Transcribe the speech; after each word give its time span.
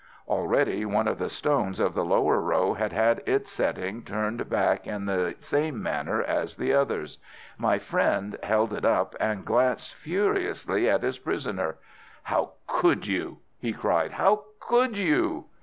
Already 0.27 0.83
one 0.83 1.07
of 1.07 1.19
the 1.19 1.29
stones 1.29 1.79
of 1.79 1.93
the 1.93 2.03
lower 2.03 2.41
row 2.41 2.73
had 2.73 2.91
had 2.91 3.21
its 3.27 3.51
setting 3.51 4.01
turned 4.01 4.49
back 4.49 4.87
in 4.87 5.05
the 5.05 5.35
same 5.41 5.79
manner 5.79 6.23
as 6.23 6.55
the 6.55 6.73
others. 6.73 7.19
My 7.59 7.77
friend 7.77 8.35
held 8.41 8.73
it 8.73 8.83
up 8.83 9.13
and 9.19 9.45
glanced 9.45 9.93
furiously 9.93 10.89
at 10.89 11.03
his 11.03 11.19
prisoner. 11.19 11.75
"How 12.23 12.53
could 12.65 13.05
you!" 13.05 13.41
he 13.59 13.73
cried. 13.73 14.13
"How 14.13 14.45
could 14.59 14.97
you!" 14.97 15.45